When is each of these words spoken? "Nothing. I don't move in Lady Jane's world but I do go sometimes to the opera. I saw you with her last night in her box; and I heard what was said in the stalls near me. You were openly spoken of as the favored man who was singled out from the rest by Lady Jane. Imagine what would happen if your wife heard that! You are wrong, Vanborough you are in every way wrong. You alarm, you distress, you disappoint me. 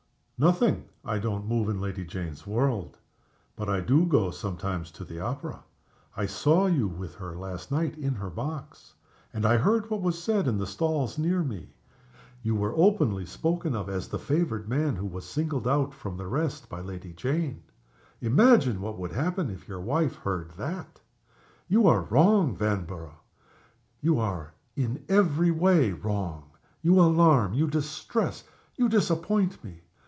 "Nothing. 0.43 0.85
I 1.05 1.19
don't 1.19 1.45
move 1.45 1.69
in 1.69 1.79
Lady 1.79 2.03
Jane's 2.03 2.47
world 2.47 2.97
but 3.55 3.69
I 3.69 3.79
do 3.79 4.07
go 4.07 4.31
sometimes 4.31 4.89
to 4.93 5.05
the 5.05 5.19
opera. 5.19 5.63
I 6.17 6.25
saw 6.25 6.65
you 6.65 6.87
with 6.87 7.13
her 7.17 7.35
last 7.35 7.71
night 7.71 7.95
in 7.95 8.15
her 8.15 8.31
box; 8.31 8.95
and 9.35 9.45
I 9.45 9.57
heard 9.57 9.91
what 9.91 10.01
was 10.01 10.19
said 10.19 10.47
in 10.47 10.57
the 10.57 10.65
stalls 10.65 11.19
near 11.19 11.43
me. 11.43 11.69
You 12.41 12.55
were 12.55 12.75
openly 12.75 13.23
spoken 13.23 13.75
of 13.75 13.87
as 13.87 14.07
the 14.07 14.17
favored 14.17 14.67
man 14.67 14.95
who 14.95 15.05
was 15.05 15.29
singled 15.29 15.67
out 15.67 15.93
from 15.93 16.17
the 16.17 16.25
rest 16.25 16.69
by 16.69 16.81
Lady 16.81 17.13
Jane. 17.13 17.61
Imagine 18.19 18.81
what 18.81 18.97
would 18.97 19.11
happen 19.11 19.51
if 19.51 19.67
your 19.67 19.79
wife 19.81 20.15
heard 20.15 20.49
that! 20.57 21.01
You 21.67 21.85
are 21.87 22.01
wrong, 22.01 22.57
Vanborough 22.57 23.19
you 24.01 24.17
are 24.17 24.55
in 24.75 25.05
every 25.07 25.51
way 25.51 25.91
wrong. 25.91 26.49
You 26.81 26.99
alarm, 26.99 27.53
you 27.53 27.67
distress, 27.67 28.43
you 28.75 28.89
disappoint 28.89 29.63
me. 29.63 29.81